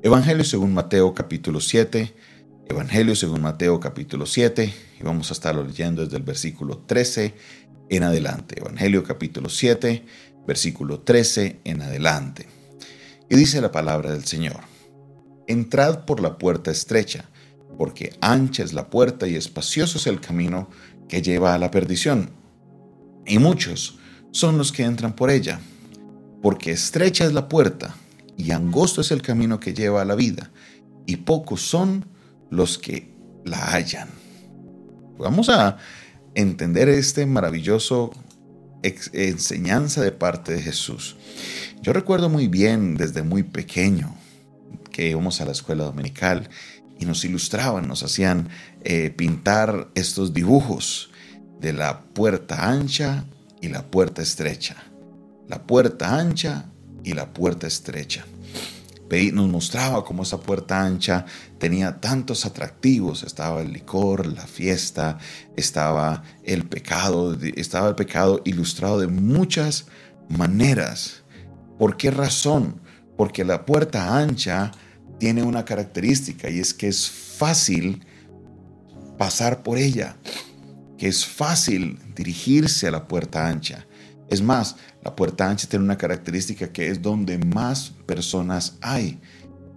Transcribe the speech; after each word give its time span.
Evangelio 0.00 0.44
según 0.44 0.74
Mateo 0.74 1.12
capítulo 1.12 1.58
7, 1.60 2.14
Evangelio 2.68 3.16
según 3.16 3.40
Mateo 3.40 3.80
capítulo 3.80 4.26
7, 4.26 4.72
y 5.00 5.02
vamos 5.02 5.30
a 5.30 5.32
estarlo 5.32 5.64
leyendo 5.64 6.04
desde 6.04 6.18
el 6.18 6.22
versículo 6.22 6.78
13 6.78 7.34
en 7.88 8.04
adelante. 8.04 8.60
Evangelio 8.60 9.02
capítulo 9.02 9.48
7, 9.48 10.04
versículo 10.46 11.00
13 11.00 11.62
en 11.64 11.82
adelante. 11.82 12.46
Y 13.28 13.34
dice 13.34 13.60
la 13.60 13.72
palabra 13.72 14.12
del 14.12 14.24
Señor, 14.24 14.60
entrad 15.48 16.04
por 16.04 16.20
la 16.20 16.38
puerta 16.38 16.70
estrecha, 16.70 17.28
porque 17.76 18.16
ancha 18.20 18.62
es 18.62 18.74
la 18.74 18.90
puerta 18.90 19.26
y 19.26 19.34
espacioso 19.34 19.98
es 19.98 20.06
el 20.06 20.20
camino 20.20 20.70
que 21.08 21.22
lleva 21.22 21.54
a 21.54 21.58
la 21.58 21.72
perdición. 21.72 22.30
Y 23.26 23.40
muchos 23.40 23.98
son 24.30 24.58
los 24.58 24.70
que 24.70 24.84
entran 24.84 25.16
por 25.16 25.28
ella, 25.28 25.58
porque 26.40 26.70
estrecha 26.70 27.24
es 27.24 27.32
la 27.32 27.48
puerta 27.48 27.96
y 28.38 28.52
angosto 28.52 29.02
es 29.02 29.10
el 29.10 29.20
camino 29.20 29.60
que 29.60 29.74
lleva 29.74 30.00
a 30.00 30.06
la 30.06 30.14
vida, 30.14 30.50
y 31.06 31.16
pocos 31.16 31.60
son 31.60 32.06
los 32.50 32.78
que 32.78 33.12
la 33.44 33.58
hallan. 33.58 34.08
Vamos 35.18 35.48
a 35.48 35.76
entender 36.34 36.88
este 36.88 37.26
maravilloso 37.26 38.12
enseñanza 38.82 40.02
de 40.02 40.12
parte 40.12 40.52
de 40.52 40.62
Jesús. 40.62 41.16
Yo 41.82 41.92
recuerdo 41.92 42.28
muy 42.28 42.46
bien 42.46 42.96
desde 42.96 43.22
muy 43.22 43.42
pequeño 43.42 44.14
que 44.92 45.10
íbamos 45.10 45.40
a 45.40 45.44
la 45.44 45.52
escuela 45.52 45.84
dominical 45.84 46.48
y 46.98 47.06
nos 47.06 47.24
ilustraban, 47.24 47.88
nos 47.88 48.04
hacían 48.04 48.48
eh, 48.84 49.10
pintar 49.10 49.90
estos 49.96 50.32
dibujos 50.32 51.10
de 51.60 51.72
la 51.72 52.04
puerta 52.04 52.68
ancha 52.70 53.24
y 53.60 53.68
la 53.68 53.90
puerta 53.90 54.22
estrecha. 54.22 54.76
La 55.48 55.66
puerta 55.66 56.16
ancha 56.16 56.70
y 57.04 57.14
la 57.14 57.32
puerta 57.32 57.66
estrecha. 57.66 58.24
Nos 59.32 59.48
mostraba 59.48 60.04
cómo 60.04 60.22
esa 60.22 60.38
puerta 60.38 60.82
ancha 60.82 61.24
tenía 61.58 61.98
tantos 61.98 62.44
atractivos. 62.44 63.22
Estaba 63.22 63.62
el 63.62 63.72
licor, 63.72 64.26
la 64.26 64.46
fiesta, 64.46 65.18
estaba 65.56 66.22
el 66.44 66.66
pecado, 66.66 67.36
estaba 67.56 67.88
el 67.88 67.94
pecado 67.94 68.42
ilustrado 68.44 69.00
de 69.00 69.06
muchas 69.06 69.86
maneras. 70.28 71.22
¿Por 71.78 71.96
qué 71.96 72.10
razón? 72.10 72.82
Porque 73.16 73.44
la 73.44 73.64
puerta 73.64 74.18
ancha 74.18 74.72
tiene 75.18 75.42
una 75.42 75.64
característica 75.64 76.50
y 76.50 76.58
es 76.58 76.74
que 76.74 76.88
es 76.88 77.10
fácil 77.10 78.04
pasar 79.16 79.62
por 79.62 79.78
ella, 79.78 80.16
que 80.98 81.08
es 81.08 81.24
fácil 81.24 81.98
dirigirse 82.14 82.88
a 82.88 82.90
la 82.90 83.08
puerta 83.08 83.48
ancha. 83.48 83.86
Es 84.30 84.42
más, 84.42 84.76
la 85.02 85.16
puerta 85.16 85.48
ancha 85.48 85.68
tiene 85.68 85.84
una 85.84 85.96
característica 85.96 86.70
que 86.70 86.88
es 86.88 87.00
donde 87.00 87.38
más 87.38 87.92
personas 88.06 88.76
hay. 88.80 89.18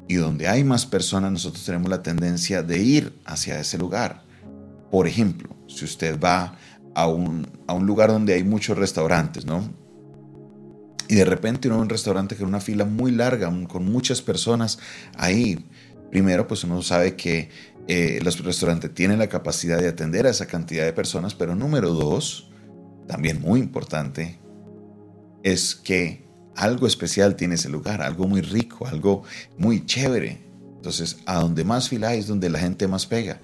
Y 0.08 0.16
donde 0.16 0.48
hay 0.48 0.64
más 0.64 0.86
personas, 0.86 1.32
nosotros 1.32 1.64
tenemos 1.64 1.90
la 1.90 2.04
tendencia 2.04 2.64
de 2.64 2.80
ir 2.80 3.20
hacia 3.26 3.60
ese 3.60 3.78
lugar. 3.78 4.24
Por 4.92 5.08
ejemplo, 5.08 5.56
si 5.68 5.86
usted 5.86 6.20
va 6.20 6.58
a 6.94 7.08
un, 7.08 7.48
lugar 7.82 8.10
donde 8.10 8.34
hay 8.34 8.44
muchos 8.44 8.78
restaurantes, 8.78 9.46
¿no? 9.46 9.64
Y 11.08 11.16
de 11.16 11.26
repente 11.26 11.68
uno 11.68 11.78
ve 11.78 11.84
un 11.84 11.90
restaurante 11.90 12.36
con 12.36 12.48
una 12.48 12.60
fila 12.60 12.84
muy 12.84 13.12
larga, 13.12 13.50
con 13.68 13.86
muchas 13.86 14.22
personas 14.22 14.80
ahí. 15.18 15.66
Primero, 16.10 16.46
pues 16.48 16.66
uno 16.66 16.82
sabe 16.82 17.16
que 17.16 17.50
eh, 17.88 18.20
los 18.22 18.44
restaurantes 18.44 18.94
tienen 18.94 19.20
la 19.20 19.28
capacidad 19.28 19.80
de 19.80 19.88
atender 19.88 20.28
a 20.28 20.30
esa 20.30 20.46
cantidad 20.46 20.84
de 20.84 20.94
personas, 20.94 21.36
pero 21.36 21.56
número 21.56 21.92
dos, 21.92 22.51
también 23.12 23.42
muy 23.42 23.60
importante, 23.60 24.40
es 25.44 25.76
que 25.76 26.26
algo 26.56 26.88
especial 26.88 27.36
tiene 27.36 27.56
ese 27.56 27.68
lugar, 27.68 28.02
algo 28.02 28.26
muy 28.26 28.40
rico, 28.40 28.88
algo 28.88 29.24
muy 29.58 29.86
chévere. 29.86 30.42
Entonces, 30.78 31.18
a 31.26 31.42
donde 31.42 31.66
más 31.66 31.92
es 31.92 32.28
donde 32.28 32.50
la 32.50 32.60
gente 32.60 32.88
más 32.88 33.06
pega. 33.06 33.42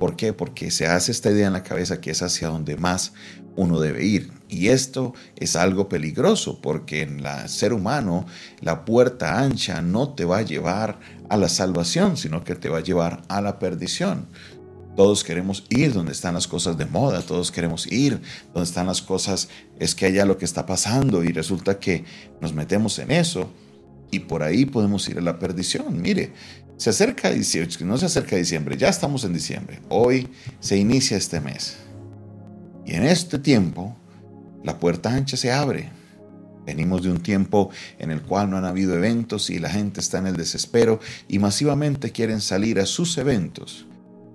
¿Por 0.00 0.16
qué? 0.16 0.32
Porque 0.32 0.70
se 0.70 0.86
hace 0.86 1.12
esta 1.12 1.30
idea 1.30 1.46
en 1.46 1.52
la 1.52 1.62
cabeza 1.62 2.00
que 2.00 2.10
es 2.10 2.22
hacia 2.22 2.48
donde 2.48 2.78
más 2.78 3.12
uno 3.54 3.80
debe 3.80 4.02
ir. 4.02 4.32
Y 4.48 4.68
esto 4.68 5.12
es 5.36 5.56
algo 5.56 5.90
peligroso 5.90 6.62
porque 6.62 7.02
en 7.02 7.20
el 7.20 7.48
ser 7.50 7.74
humano 7.74 8.24
la 8.62 8.86
puerta 8.86 9.40
ancha 9.40 9.82
no 9.82 10.14
te 10.14 10.24
va 10.24 10.38
a 10.38 10.42
llevar 10.42 10.98
a 11.28 11.36
la 11.36 11.50
salvación, 11.50 12.16
sino 12.16 12.44
que 12.44 12.54
te 12.54 12.70
va 12.70 12.78
a 12.78 12.82
llevar 12.82 13.24
a 13.28 13.42
la 13.42 13.58
perdición. 13.58 14.26
Todos 14.96 15.24
queremos 15.24 15.64
ir 15.70 15.94
donde 15.94 16.12
están 16.12 16.34
las 16.34 16.46
cosas 16.46 16.76
de 16.76 16.84
moda, 16.84 17.22
todos 17.22 17.50
queremos 17.50 17.90
ir 17.90 18.20
donde 18.52 18.68
están 18.68 18.86
las 18.86 19.00
cosas, 19.00 19.48
es 19.78 19.94
que 19.94 20.06
allá 20.06 20.26
lo 20.26 20.36
que 20.36 20.44
está 20.44 20.66
pasando 20.66 21.24
y 21.24 21.32
resulta 21.32 21.78
que 21.78 22.04
nos 22.40 22.52
metemos 22.52 22.98
en 22.98 23.10
eso 23.10 23.50
y 24.10 24.18
por 24.20 24.42
ahí 24.42 24.66
podemos 24.66 25.08
ir 25.08 25.16
a 25.16 25.22
la 25.22 25.38
perdición. 25.38 26.02
Mire, 26.02 26.32
se 26.76 26.90
acerca 26.90 27.30
diciembre, 27.30 27.86
no 27.86 27.96
se 27.96 28.06
acerca 28.06 28.36
diciembre, 28.36 28.76
ya 28.76 28.90
estamos 28.90 29.24
en 29.24 29.32
diciembre, 29.32 29.80
hoy 29.88 30.28
se 30.60 30.76
inicia 30.76 31.16
este 31.16 31.40
mes. 31.40 31.78
Y 32.84 32.94
en 32.94 33.04
este 33.04 33.38
tiempo, 33.38 33.96
la 34.62 34.78
puerta 34.78 35.14
ancha 35.14 35.38
se 35.38 35.52
abre. 35.52 35.90
Venimos 36.66 37.02
de 37.02 37.10
un 37.10 37.20
tiempo 37.20 37.70
en 37.98 38.10
el 38.10 38.20
cual 38.22 38.50
no 38.50 38.58
han 38.58 38.64
habido 38.66 38.94
eventos 38.94 39.48
y 39.48 39.58
la 39.58 39.70
gente 39.70 40.00
está 40.00 40.18
en 40.18 40.26
el 40.26 40.36
desespero 40.36 41.00
y 41.28 41.38
masivamente 41.38 42.12
quieren 42.12 42.40
salir 42.40 42.78
a 42.78 42.86
sus 42.86 43.16
eventos 43.18 43.86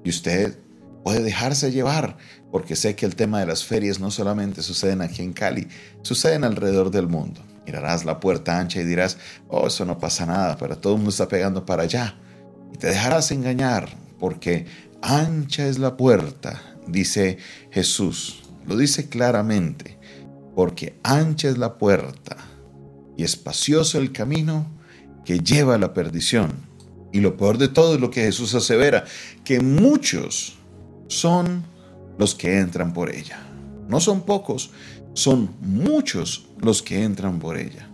y 0.04 0.10
usted 0.10 0.58
puede 1.04 1.24
dejarse 1.24 1.72
llevar, 1.72 2.18
porque 2.52 2.76
sé 2.76 2.96
que 2.96 3.06
el 3.06 3.16
tema 3.16 3.40
de 3.40 3.46
las 3.46 3.64
ferias 3.64 4.00
no 4.00 4.12
solamente 4.12 4.62
suceden 4.62 5.02
aquí 5.02 5.22
en 5.22 5.34
Cali, 5.34 5.68
suceden 6.02 6.44
alrededor 6.44 6.92
del 6.92 7.08
mundo. 7.08 7.42
Mirarás 7.66 8.06
la 8.06 8.20
puerta 8.20 8.60
ancha 8.60 8.82
y 8.82 8.84
dirás, 8.84 9.18
oh, 9.48 9.68
eso 9.68 9.86
no 9.86 10.00
pasa 10.00 10.26
nada, 10.26 10.58
pero 10.58 10.78
todo 10.78 10.94
el 10.94 10.98
mundo 10.98 11.12
está 11.12 11.28
pegando 11.28 11.66
para 11.66 11.84
allá. 11.84 12.18
Y 12.74 12.78
te 12.78 12.88
dejarás 12.88 13.32
engañar, 13.32 13.90
porque 14.20 14.66
ancha 15.02 15.68
es 15.68 15.80
la 15.80 15.98
puerta, 15.98 16.62
dice 16.88 17.38
Jesús. 17.72 18.44
Lo 18.66 18.76
dice 18.76 19.08
claramente, 19.08 19.98
porque 20.56 21.00
ancha 21.04 21.48
es 21.48 21.58
la 21.58 21.78
puerta 21.78 22.36
y 23.16 23.24
espacioso 23.24 23.98
el 23.98 24.12
camino 24.12 24.68
que 25.24 25.40
lleva 25.40 25.76
a 25.76 25.78
la 25.78 25.94
perdición 25.94 26.67
y 27.18 27.20
lo 27.20 27.36
peor 27.36 27.58
de 27.58 27.68
todo 27.68 27.96
es 27.96 28.02
lo 28.02 28.12
que 28.12 28.22
Jesús 28.22 28.54
asevera, 28.54 29.04
que 29.44 29.60
muchos 29.60 30.56
son 31.08 31.64
los 32.20 32.36
que 32.36 32.60
entran 32.60 32.94
por 32.94 33.10
ella. 33.10 33.40
No 33.88 34.00
son 34.00 34.22
pocos, 34.22 34.70
son 35.14 35.50
muchos 35.62 36.48
los 36.62 36.84
que 36.84 37.04
entran 37.04 37.40
por 37.40 37.58
ella. 37.58 37.90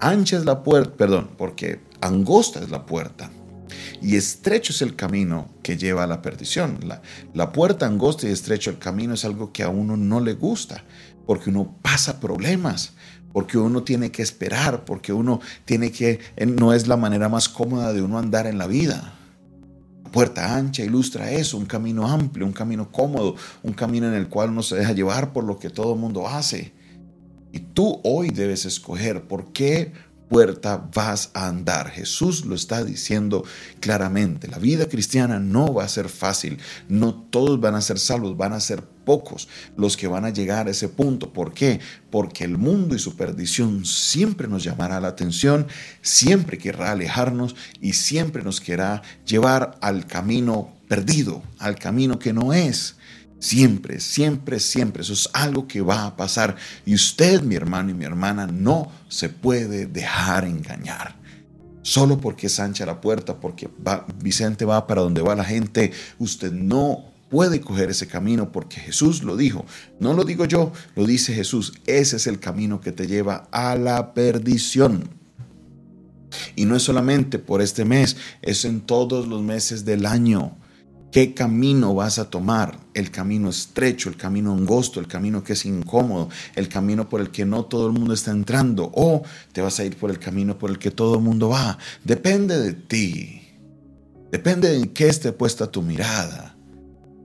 Ancha 0.00 0.36
es 0.36 0.44
la 0.44 0.64
puerta, 0.64 0.96
perdón, 0.96 1.30
porque 1.38 1.80
angosta 2.00 2.58
es 2.58 2.70
la 2.70 2.86
puerta 2.86 3.30
y 4.02 4.16
estrecho 4.16 4.72
es 4.72 4.82
el 4.82 4.96
camino 4.96 5.48
que 5.62 5.76
lleva 5.76 6.04
a 6.04 6.06
la 6.06 6.22
perdición. 6.22 6.78
La, 6.86 7.02
la 7.34 7.52
puerta 7.52 7.86
angosta 7.86 8.28
y 8.28 8.32
estrecho 8.32 8.70
el 8.70 8.78
camino 8.78 9.14
es 9.14 9.24
algo 9.24 9.52
que 9.52 9.62
a 9.62 9.68
uno 9.68 9.96
no 9.96 10.20
le 10.20 10.34
gusta, 10.34 10.84
porque 11.26 11.50
uno 11.50 11.76
pasa 11.82 12.20
problemas, 12.20 12.94
porque 13.32 13.58
uno 13.58 13.82
tiene 13.82 14.10
que 14.10 14.22
esperar, 14.22 14.84
porque 14.84 15.12
uno 15.12 15.40
tiene 15.64 15.92
que, 15.92 16.18
no 16.46 16.72
es 16.72 16.88
la 16.88 16.96
manera 16.96 17.28
más 17.28 17.48
cómoda 17.48 17.92
de 17.92 18.02
uno 18.02 18.18
andar 18.18 18.46
en 18.46 18.58
la 18.58 18.66
vida. 18.66 19.14
puerta 20.10 20.56
ancha 20.56 20.82
ilustra 20.82 21.30
eso, 21.30 21.56
un 21.56 21.66
camino 21.66 22.08
amplio, 22.08 22.44
un 22.44 22.52
camino 22.52 22.90
cómodo, 22.90 23.36
un 23.62 23.72
camino 23.74 24.08
en 24.08 24.14
el 24.14 24.28
cual 24.28 24.50
uno 24.50 24.62
se 24.62 24.76
deja 24.76 24.92
llevar 24.92 25.32
por 25.32 25.44
lo 25.44 25.58
que 25.58 25.70
todo 25.70 25.94
el 25.94 26.00
mundo 26.00 26.26
hace. 26.26 26.72
Y 27.52 27.60
tú 27.60 28.00
hoy 28.02 28.30
debes 28.30 28.64
escoger 28.64 29.22
por 29.28 29.52
qué 29.52 29.92
puerta 30.30 30.88
vas 30.94 31.30
a 31.34 31.48
andar. 31.48 31.90
Jesús 31.90 32.46
lo 32.46 32.54
está 32.54 32.84
diciendo 32.84 33.44
claramente. 33.80 34.46
La 34.46 34.58
vida 34.58 34.88
cristiana 34.88 35.40
no 35.40 35.74
va 35.74 35.84
a 35.84 35.88
ser 35.88 36.08
fácil. 36.08 36.58
No 36.88 37.14
todos 37.14 37.60
van 37.60 37.74
a 37.74 37.80
ser 37.80 37.98
salvos, 37.98 38.36
van 38.36 38.52
a 38.52 38.60
ser 38.60 38.84
pocos 39.04 39.48
los 39.76 39.96
que 39.96 40.06
van 40.06 40.24
a 40.24 40.30
llegar 40.30 40.68
a 40.68 40.70
ese 40.70 40.88
punto. 40.88 41.32
¿Por 41.32 41.52
qué? 41.52 41.80
Porque 42.10 42.44
el 42.44 42.58
mundo 42.58 42.94
y 42.94 43.00
su 43.00 43.16
perdición 43.16 43.84
siempre 43.84 44.46
nos 44.46 44.62
llamará 44.62 45.00
la 45.00 45.08
atención, 45.08 45.66
siempre 46.00 46.58
querrá 46.58 46.92
alejarnos 46.92 47.56
y 47.80 47.94
siempre 47.94 48.44
nos 48.44 48.60
querrá 48.60 49.02
llevar 49.26 49.78
al 49.80 50.06
camino 50.06 50.70
perdido, 50.86 51.42
al 51.58 51.76
camino 51.76 52.20
que 52.20 52.32
no 52.32 52.52
es. 52.52 52.94
Siempre, 53.40 54.00
siempre, 54.00 54.60
siempre. 54.60 55.02
Eso 55.02 55.14
es 55.14 55.28
algo 55.32 55.66
que 55.66 55.80
va 55.80 56.06
a 56.06 56.16
pasar. 56.16 56.56
Y 56.86 56.94
usted, 56.94 57.42
mi 57.42 57.56
hermano 57.56 57.90
y 57.90 57.94
mi 57.94 58.04
hermana, 58.04 58.46
no 58.46 58.92
se 59.08 59.30
puede 59.30 59.86
dejar 59.86 60.44
engañar. 60.44 61.16
Solo 61.82 62.20
porque 62.20 62.46
es 62.46 62.60
ancha 62.60 62.84
la 62.84 63.00
puerta, 63.00 63.40
porque 63.40 63.68
Vicente 64.22 64.66
va 64.66 64.86
para 64.86 65.00
donde 65.00 65.22
va 65.22 65.34
la 65.34 65.44
gente, 65.44 65.92
usted 66.18 66.52
no 66.52 67.10
puede 67.30 67.62
coger 67.62 67.88
ese 67.88 68.06
camino 68.06 68.52
porque 68.52 68.78
Jesús 68.78 69.22
lo 69.22 69.36
dijo. 69.36 69.64
No 69.98 70.12
lo 70.12 70.24
digo 70.24 70.44
yo, 70.44 70.72
lo 70.94 71.06
dice 71.06 71.32
Jesús. 71.32 71.72
Ese 71.86 72.16
es 72.16 72.26
el 72.26 72.40
camino 72.40 72.82
que 72.82 72.92
te 72.92 73.06
lleva 73.06 73.48
a 73.50 73.76
la 73.76 74.12
perdición. 74.12 75.08
Y 76.54 76.66
no 76.66 76.76
es 76.76 76.82
solamente 76.82 77.38
por 77.38 77.62
este 77.62 77.84
mes, 77.84 78.16
es 78.42 78.64
en 78.64 78.82
todos 78.82 79.26
los 79.26 79.42
meses 79.42 79.84
del 79.84 80.04
año. 80.04 80.59
¿Qué 81.10 81.34
camino 81.34 81.92
vas 81.92 82.20
a 82.20 82.30
tomar? 82.30 82.78
El 82.94 83.10
camino 83.10 83.48
estrecho, 83.48 84.08
el 84.08 84.16
camino 84.16 84.52
angosto, 84.52 85.00
el 85.00 85.08
camino 85.08 85.42
que 85.42 85.54
es 85.54 85.66
incómodo, 85.66 86.28
el 86.54 86.68
camino 86.68 87.08
por 87.08 87.20
el 87.20 87.30
que 87.30 87.44
no 87.44 87.64
todo 87.64 87.88
el 87.88 87.92
mundo 87.92 88.14
está 88.14 88.30
entrando, 88.30 88.92
o 88.94 89.24
te 89.52 89.60
vas 89.60 89.80
a 89.80 89.84
ir 89.84 89.96
por 89.96 90.10
el 90.10 90.20
camino 90.20 90.56
por 90.56 90.70
el 90.70 90.78
que 90.78 90.92
todo 90.92 91.16
el 91.16 91.22
mundo 91.22 91.48
va. 91.48 91.78
Depende 92.04 92.60
de 92.60 92.74
ti. 92.74 93.42
Depende 94.30 94.68
de 94.68 94.76
en 94.76 94.88
qué 94.90 95.08
esté 95.08 95.32
puesta 95.32 95.66
tu 95.66 95.82
mirada. 95.82 96.56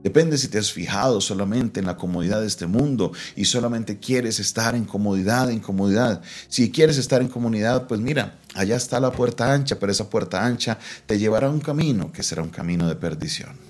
Depende 0.02 0.36
si 0.36 0.48
te 0.48 0.58
has 0.58 0.72
fijado 0.72 1.20
solamente 1.20 1.78
en 1.78 1.86
la 1.86 1.96
comodidad 1.96 2.40
de 2.40 2.46
este 2.48 2.66
mundo 2.66 3.12
y 3.36 3.44
solamente 3.44 3.98
quieres 3.98 4.40
estar 4.40 4.74
en 4.74 4.84
comodidad, 4.84 5.50
en 5.50 5.60
comodidad. 5.60 6.22
Si 6.48 6.72
quieres 6.72 6.98
estar 6.98 7.22
en 7.22 7.28
comunidad, 7.28 7.86
pues 7.86 8.00
mira, 8.00 8.38
allá 8.54 8.76
está 8.76 8.98
la 8.98 9.12
puerta 9.12 9.52
ancha, 9.52 9.78
pero 9.78 9.92
esa 9.92 10.10
puerta 10.10 10.44
ancha 10.44 10.78
te 11.06 11.18
llevará 11.18 11.46
a 11.46 11.50
un 11.50 11.60
camino 11.60 12.10
que 12.12 12.24
será 12.24 12.42
un 12.42 12.50
camino 12.50 12.88
de 12.88 12.96
perdición. 12.96 13.65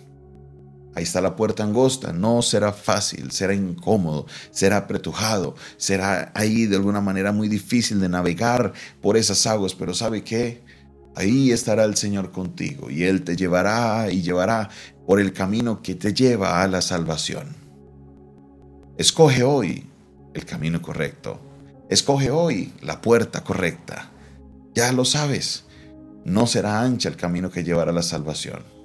Ahí 0.97 1.03
está 1.03 1.21
la 1.21 1.37
puerta 1.37 1.63
angosta, 1.63 2.15
no 2.15 2.41
será 2.41 2.73
fácil, 2.73 3.31
será 3.31 3.53
incómodo, 3.53 4.25
será 4.51 4.79
apretujado, 4.79 5.55
será 5.77 6.33
ahí 6.35 6.65
de 6.65 6.77
alguna 6.77 7.03
manera 7.03 7.33
muy 7.33 7.49
difícil 7.49 8.01
de 8.01 8.09
navegar 8.09 8.73
por 9.03 9.19
esas 9.19 9.47
aguas, 9.47 9.75
pero 9.75 9.93
¿sabe 9.93 10.25
qué? 10.25 10.63
Ahí 11.15 11.53
estará 11.53 11.85
el 11.85 11.99
Señor 11.99 12.31
contigo 12.31 12.89
y 12.89 13.03
Él 13.03 13.25
te 13.25 13.37
llevará 13.37 14.11
y 14.11 14.23
llevará 14.23 14.71
por 15.07 15.21
el 15.21 15.35
camino 15.35 15.83
que 15.83 15.97
te 15.97 16.15
lleva 16.15 16.63
a 16.63 16.67
la 16.67 16.81
salvación. 16.81 17.55
Escoge 18.97 19.43
hoy 19.43 19.85
el 20.33 20.47
camino 20.47 20.81
correcto. 20.81 21.39
Escoge 21.91 22.31
hoy 22.31 22.73
la 22.81 23.03
puerta 23.03 23.45
correcta. 23.45 24.13
Ya 24.75 24.93
lo 24.93 25.05
sabes, 25.05 25.65
no 26.25 26.47
será 26.47 26.81
ancha 26.81 27.11
el 27.11 27.17
camino 27.17 27.51
que 27.51 27.65
llevará 27.65 27.91
a 27.91 27.95
la 27.95 28.03
salvación 28.03 28.76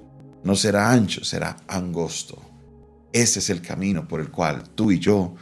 no 0.44 0.56
será 0.56 0.92
ancho, 0.92 1.24
será 1.24 1.58
angosto. 1.68 2.42
Ese 3.14 3.40
es 3.40 3.50
el 3.50 3.62
camino 3.62 4.08
por 4.08 4.22
el 4.22 4.32
cual 4.32 4.64
tú 4.76 4.92
y 4.92 5.00
yo 5.00 5.36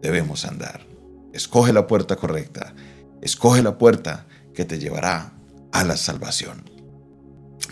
debemos 0.00 0.44
andar. 0.44 0.86
Escoge 1.32 1.72
la 1.72 1.86
puerta 1.86 2.16
correcta. 2.16 2.74
Escoge 3.20 3.62
la 3.62 3.76
puerta 3.76 4.26
que 4.54 4.64
te 4.64 4.78
llevará 4.78 5.32
a 5.72 5.84
la 5.84 5.96
salvación. 5.96 6.70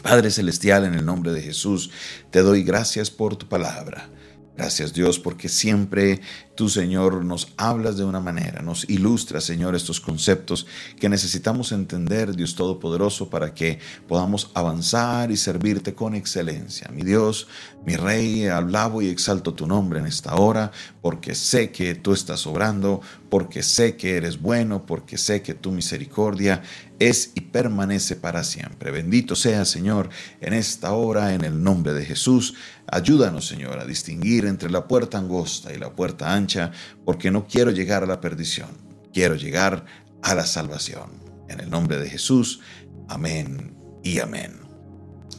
Padre 0.02 0.30
Celestial, 0.30 0.84
en 0.84 0.94
el 0.94 1.06
nombre 1.06 1.32
de 1.32 1.40
Jesús, 1.40 1.90
te 2.30 2.40
doy 2.40 2.62
gracias 2.62 3.10
por 3.10 3.36
tu 3.36 3.48
palabra. 3.48 4.10
Gracias 4.56 4.92
Dios 4.92 5.18
porque 5.18 5.48
siempre 5.48 6.20
tú 6.54 6.68
Señor 6.68 7.24
nos 7.24 7.48
hablas 7.56 7.96
de 7.96 8.04
una 8.04 8.20
manera, 8.20 8.62
nos 8.62 8.88
ilustras 8.88 9.42
Señor 9.42 9.74
estos 9.74 10.00
conceptos 10.00 10.68
que 11.00 11.08
necesitamos 11.08 11.72
entender 11.72 12.36
Dios 12.36 12.54
Todopoderoso 12.54 13.28
para 13.28 13.52
que 13.52 13.80
podamos 14.06 14.52
avanzar 14.54 15.32
y 15.32 15.36
servirte 15.36 15.94
con 15.94 16.14
excelencia. 16.14 16.88
Mi 16.92 17.02
Dios, 17.02 17.48
mi 17.84 17.96
Rey, 17.96 18.46
alabo 18.46 19.02
y 19.02 19.08
exalto 19.08 19.54
tu 19.54 19.66
nombre 19.66 19.98
en 19.98 20.06
esta 20.06 20.36
hora 20.36 20.70
porque 21.02 21.34
sé 21.34 21.72
que 21.72 21.96
tú 21.96 22.12
estás 22.12 22.46
obrando, 22.46 23.00
porque 23.28 23.64
sé 23.64 23.96
que 23.96 24.16
eres 24.16 24.40
bueno, 24.40 24.86
porque 24.86 25.18
sé 25.18 25.42
que 25.42 25.54
tu 25.54 25.72
misericordia 25.72 26.62
es 26.98 27.32
y 27.34 27.40
permanece 27.40 28.16
para 28.16 28.44
siempre. 28.44 28.90
Bendito 28.90 29.34
sea 29.34 29.64
Señor 29.64 30.08
en 30.40 30.52
esta 30.52 30.92
hora 30.92 31.34
en 31.34 31.44
el 31.44 31.62
nombre 31.62 31.92
de 31.92 32.04
Jesús. 32.04 32.54
Ayúdanos, 32.86 33.46
Señor, 33.46 33.78
a 33.78 33.84
distinguir 33.84 34.46
entre 34.46 34.70
la 34.70 34.86
puerta 34.86 35.18
angosta 35.18 35.72
y 35.72 35.78
la 35.78 35.92
puerta 35.92 36.32
ancha, 36.32 36.72
porque 37.04 37.30
no 37.30 37.46
quiero 37.46 37.70
llegar 37.70 38.02
a 38.02 38.06
la 38.06 38.20
perdición, 38.20 38.68
quiero 39.12 39.34
llegar 39.34 39.84
a 40.22 40.34
la 40.34 40.46
salvación. 40.46 41.22
En 41.48 41.60
el 41.60 41.70
nombre 41.70 41.98
de 41.98 42.08
Jesús, 42.08 42.60
amén 43.08 43.76
y 44.02 44.20
amén. 44.20 44.60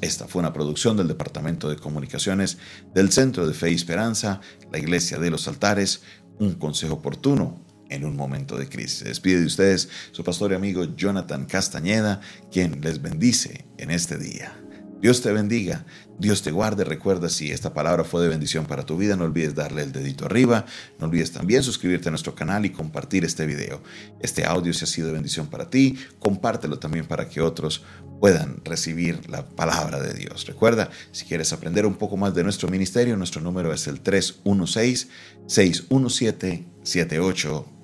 Esta 0.01 0.27
fue 0.27 0.41
una 0.41 0.53
producción 0.53 0.97
del 0.97 1.07
Departamento 1.07 1.69
de 1.69 1.77
Comunicaciones 1.77 2.57
del 2.93 3.11
Centro 3.11 3.47
de 3.47 3.53
Fe 3.53 3.71
y 3.71 3.75
Esperanza, 3.75 4.41
la 4.71 4.77
Iglesia 4.77 5.17
de 5.17 5.31
los 5.31 5.47
Altares, 5.47 6.03
un 6.37 6.53
consejo 6.55 6.95
oportuno 6.95 7.64
en 7.89 8.05
un 8.05 8.15
momento 8.15 8.57
de 8.57 8.67
crisis. 8.67 8.99
Se 8.99 9.05
despide 9.05 9.39
de 9.39 9.45
ustedes 9.45 9.89
su 10.11 10.23
pastor 10.23 10.51
y 10.51 10.55
amigo 10.55 10.95
Jonathan 10.95 11.45
Castañeda, 11.45 12.21
quien 12.51 12.81
les 12.81 13.01
bendice 13.01 13.65
en 13.77 13.91
este 13.91 14.17
día. 14.17 14.53
Dios 15.01 15.21
te 15.21 15.31
bendiga, 15.31 15.85
Dios 16.17 16.41
te 16.41 16.49
guarde. 16.51 16.83
Recuerda 16.83 17.29
si 17.29 17.51
esta 17.51 17.73
palabra 17.73 18.03
fue 18.03 18.23
de 18.23 18.29
bendición 18.29 18.65
para 18.65 18.87
tu 18.87 18.97
vida, 18.97 19.15
no 19.15 19.25
olvides 19.25 19.53
darle 19.53 19.83
el 19.83 19.91
dedito 19.91 20.25
arriba. 20.25 20.65
No 20.99 21.05
olvides 21.05 21.31
también 21.31 21.61
suscribirte 21.61 22.09
a 22.09 22.11
nuestro 22.11 22.33
canal 22.33 22.65
y 22.65 22.71
compartir 22.71 23.23
este 23.25 23.45
video. 23.45 23.83
Este 24.19 24.45
audio 24.45 24.73
si 24.73 24.85
ha 24.85 24.87
sido 24.87 25.07
de 25.07 25.13
bendición 25.13 25.47
para 25.47 25.69
ti, 25.69 25.99
compártelo 26.17 26.79
también 26.79 27.05
para 27.05 27.29
que 27.29 27.41
otros 27.41 27.83
puedan 28.19 28.63
recibir 28.63 29.29
la 29.29 29.45
palabra 29.45 29.99
de 29.99 30.13
Dios. 30.13 30.47
Recuerda, 30.47 30.89
si 31.11 31.25
quieres 31.25 31.53
aprender 31.53 31.85
un 31.85 31.95
poco 31.95 32.17
más 32.17 32.33
de 32.33 32.43
nuestro 32.43 32.69
ministerio, 32.69 33.15
nuestro 33.15 33.41
número 33.41 33.73
es 33.73 33.87
el 33.87 33.99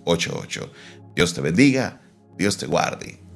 316-617-7888. 0.05 0.69
Dios 1.15 1.33
te 1.33 1.41
bendiga, 1.41 2.01
Dios 2.37 2.57
te 2.57 2.65
guarde. 2.67 3.20